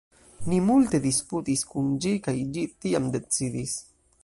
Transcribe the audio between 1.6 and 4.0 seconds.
kun ĝi kaj ĝi tiam decidis